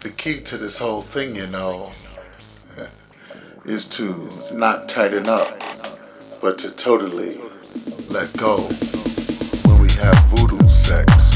[0.00, 1.92] the key to this whole thing, you know,
[3.66, 5.60] is to not tighten up,
[6.40, 7.38] but to totally
[8.08, 8.56] let go
[9.66, 11.29] when we have voodoo sex.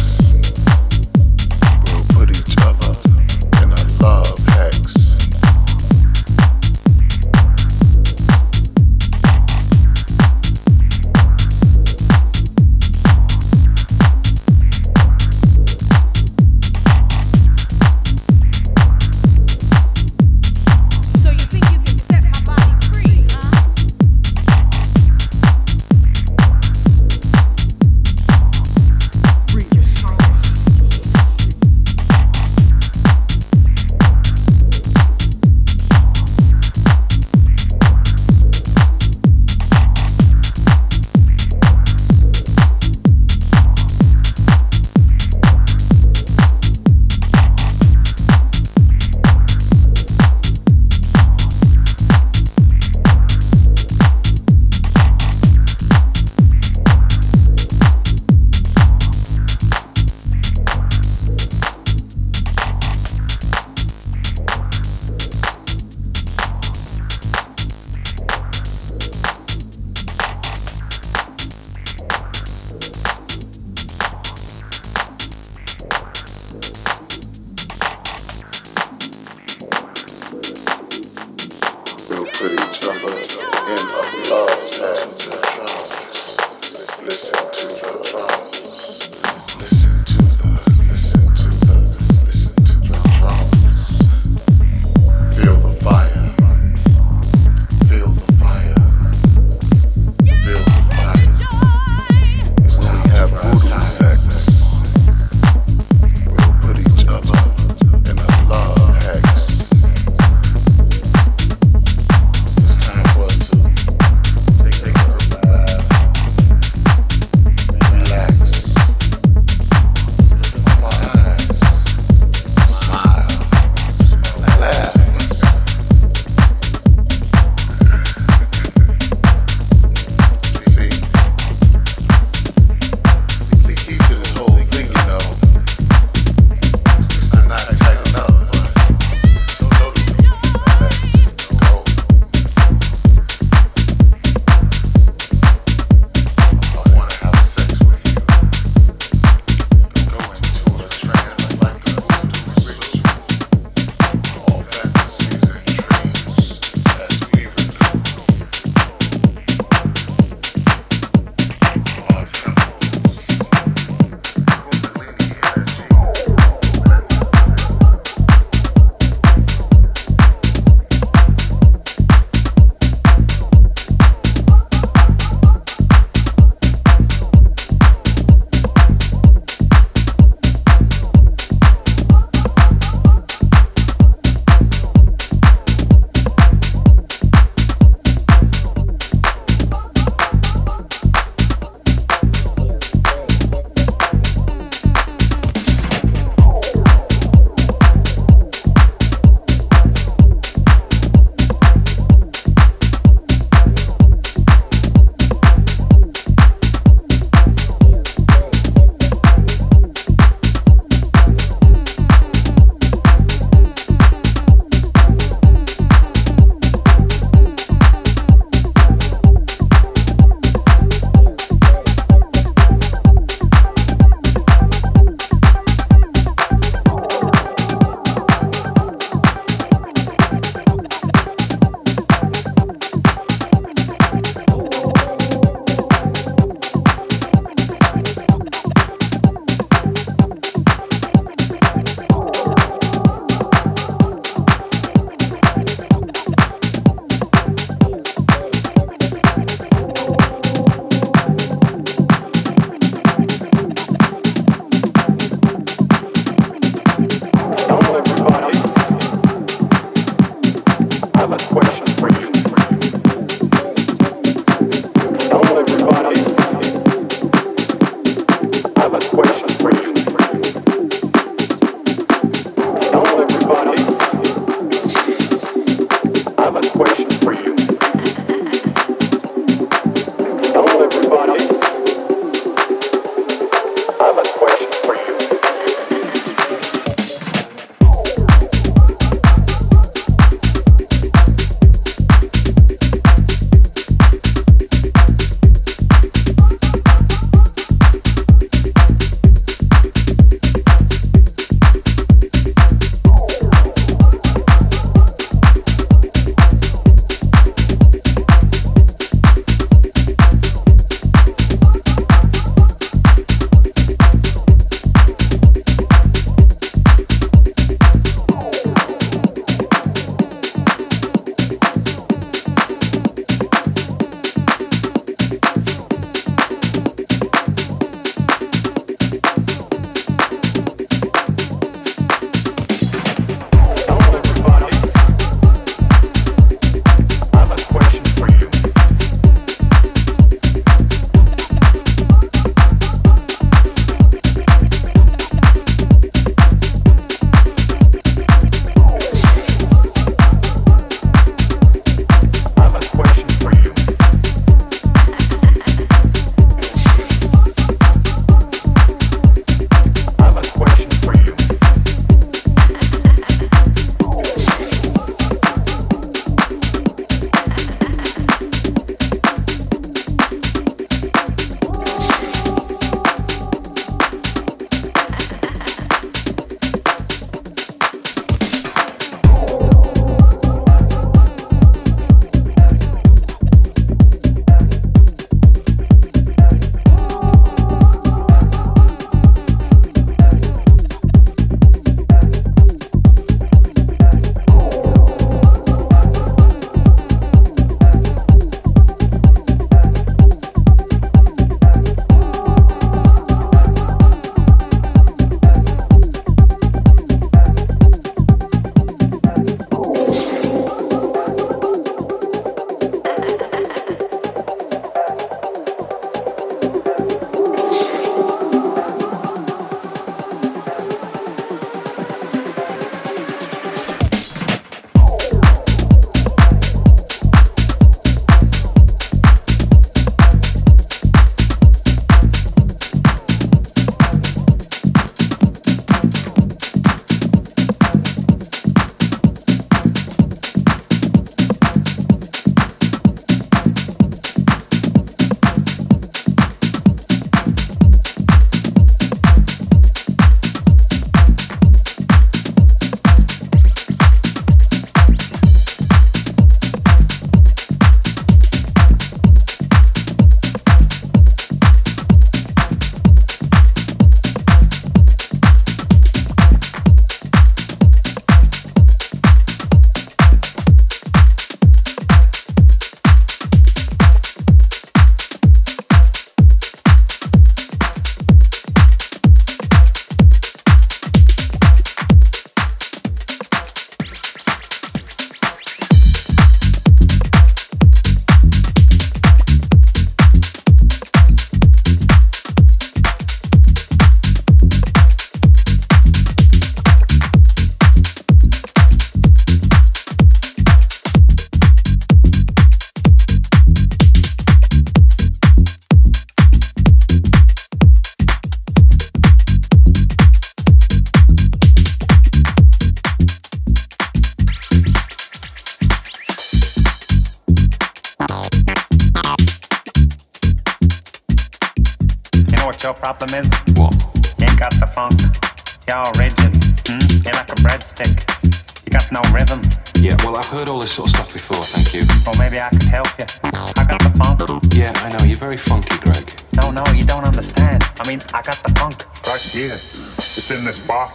[540.77, 541.14] It's in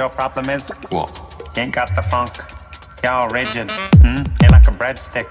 [0.00, 0.72] your problem is?
[0.88, 1.12] What?
[1.54, 2.32] You ain't got the funk.
[3.02, 3.70] You're all rigid.
[4.00, 4.24] Hmm?
[4.40, 5.28] You're like a breadstick.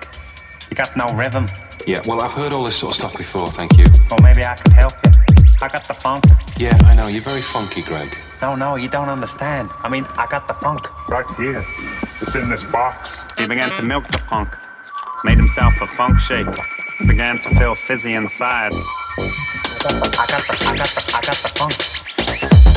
[0.70, 1.48] You got no rhythm.
[1.88, 3.86] Yeah, well, I've heard all this sort of stuff before, thank you.
[4.12, 5.12] Well, maybe I could help you.
[5.60, 6.24] I got the funk.
[6.58, 8.16] Yeah, I know, you're very funky, Greg.
[8.44, 9.72] No, no, you don't understand.
[9.82, 10.82] I mean, I got the funk.
[11.10, 11.66] Right here.
[12.22, 13.26] It's in this box.
[13.40, 14.56] He began to milk the funk,
[15.24, 16.46] made himself a funk shake,
[17.08, 18.72] began to feel fizzy inside.
[18.72, 18.78] I
[19.82, 22.69] got the, I got the, I got the, I got the funk.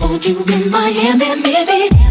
[0.00, 2.09] Hold you in my hand and baby.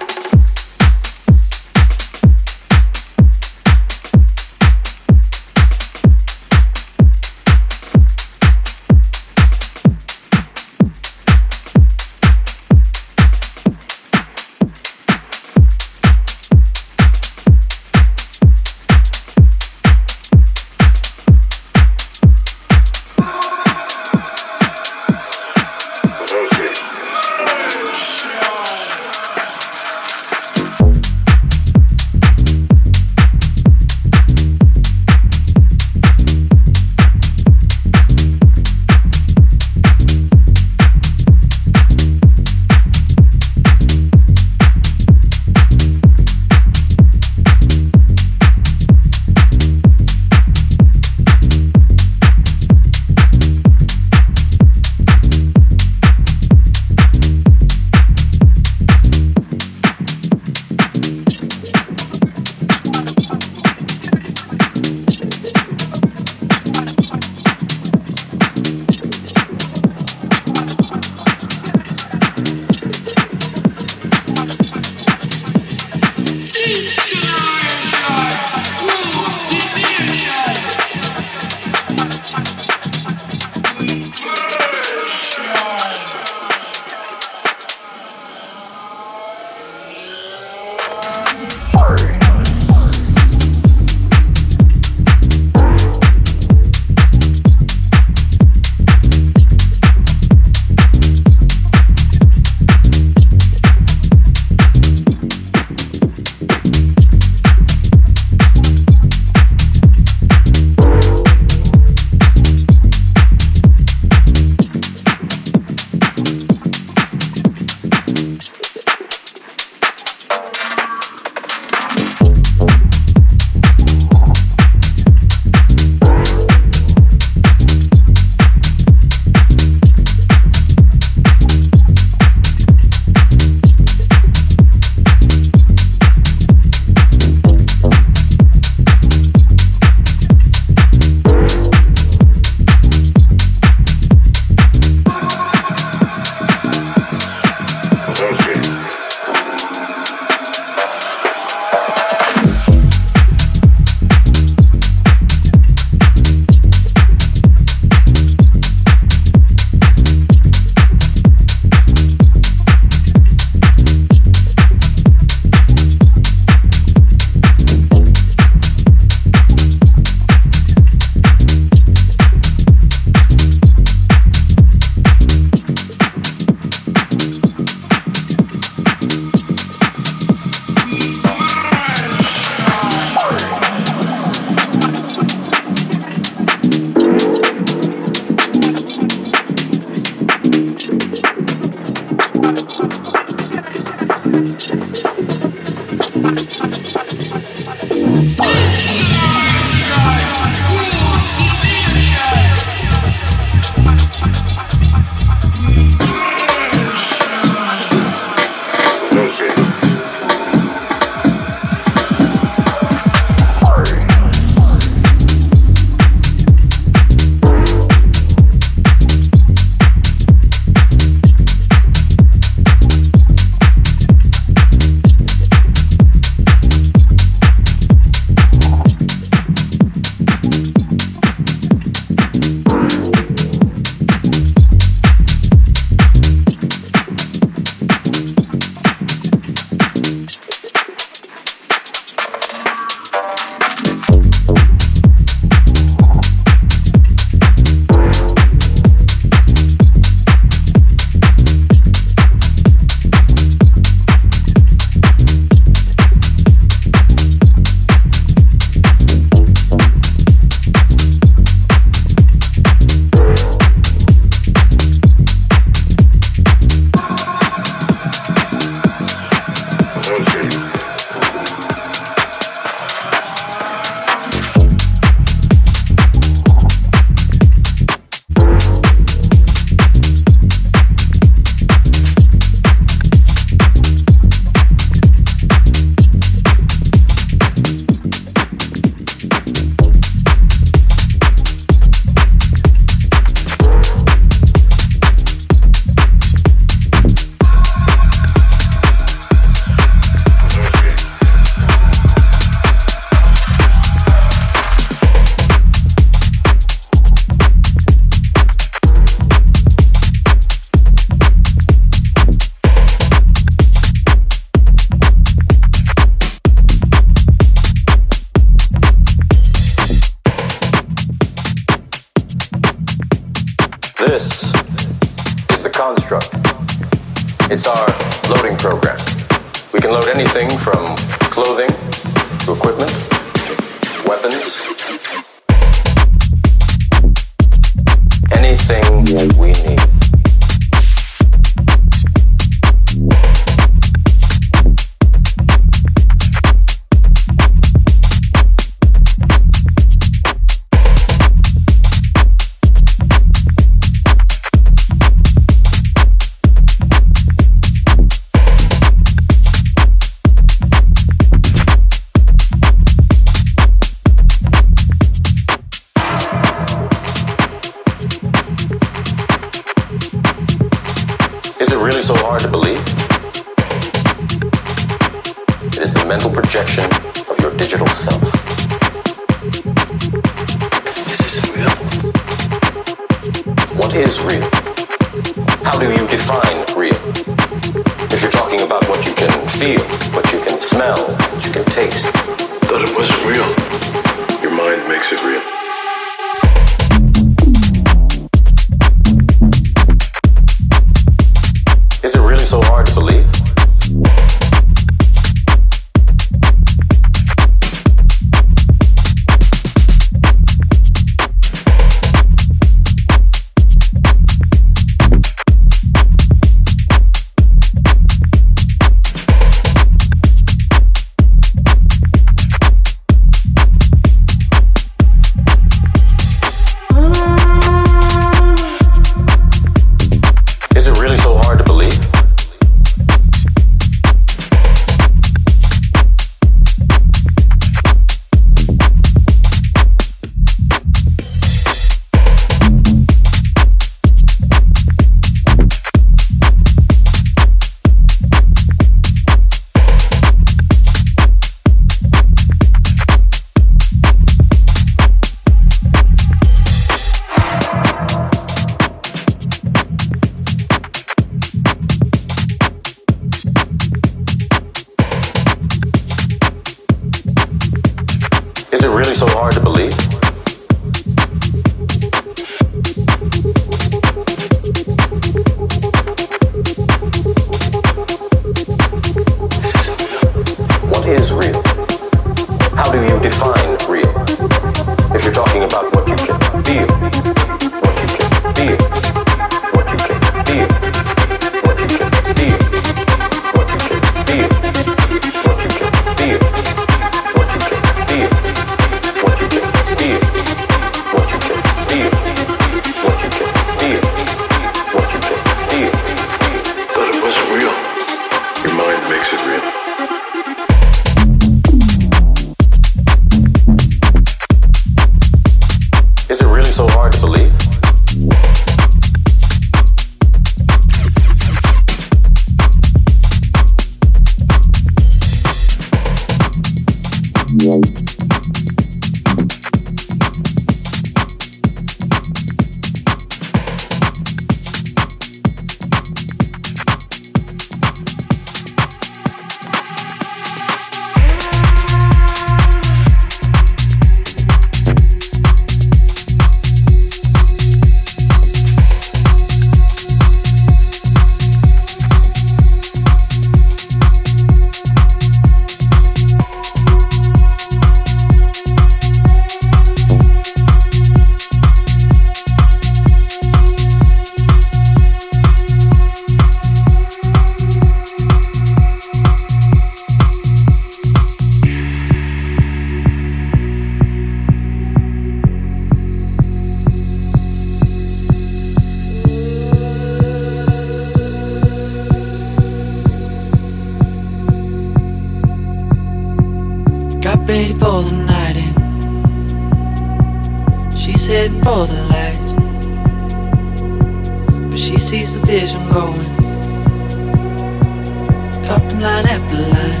[599.04, 600.00] Line after line.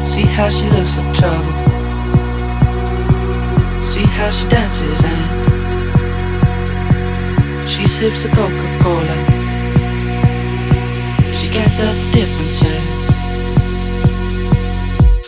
[0.00, 1.52] See how she looks like trouble.
[3.82, 5.24] See how she dances and
[7.68, 9.16] she sips the Coca-Cola.
[11.34, 12.60] She can't tell the difference.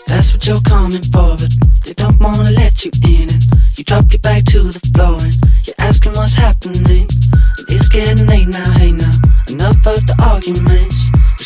[0.07, 1.53] That's what you're coming for, but
[1.85, 3.45] they don't wanna let you in it.
[3.77, 5.35] You drop your back to the floor and
[5.67, 7.09] you're asking what's happening.
[7.67, 9.11] It's getting late now, hey now.
[9.49, 11.11] Enough of the arguments.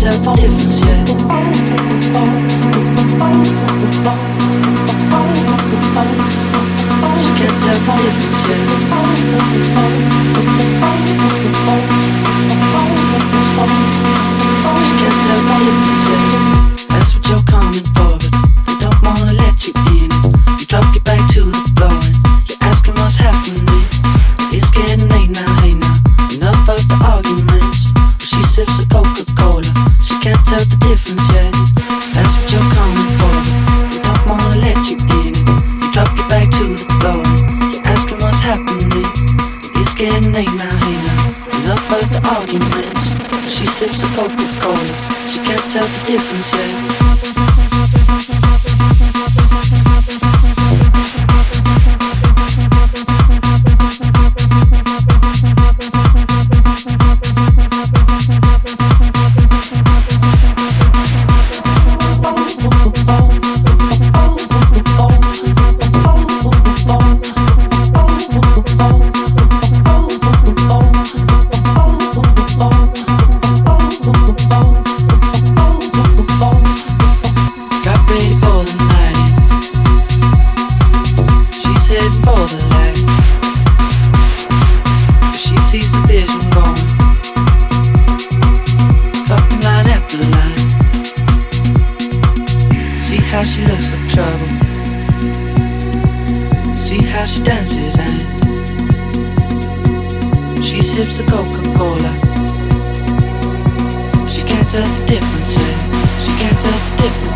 [0.00, 0.40] She can't tell the
[9.20, 9.99] difference
[43.60, 44.76] She sips the Coca-Cola.
[45.28, 47.29] She can't tell the difference yet.
[93.30, 94.48] How she looks like trouble.
[96.74, 98.20] See how she dances and
[100.64, 102.12] she sips the Coca-Cola.
[104.28, 105.54] She can't tell the difference.
[106.24, 107.30] She can't tell the difference.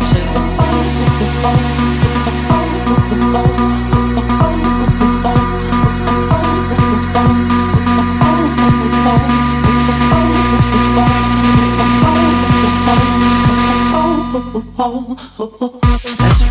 [14.37, 15.84] That's what you're